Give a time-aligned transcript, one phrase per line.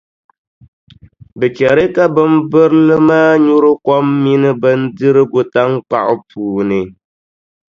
[1.39, 6.81] Di chɛri ka bimbirili maa nyuri kom mini bindirigu taŋkpaɣu puuni.